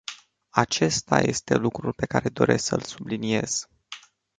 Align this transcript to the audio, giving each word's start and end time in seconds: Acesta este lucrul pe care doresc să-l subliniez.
Acesta 0.55 1.19
este 1.19 1.55
lucrul 1.57 1.93
pe 1.93 2.05
care 2.05 2.29
doresc 2.29 2.65
să-l 2.65 2.81
subliniez. 2.81 3.69